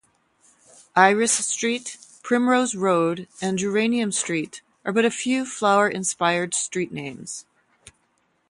[0.95, 7.45] Iris Street, Primrose Road, and Geranium Street are but a few flower-inspired street names.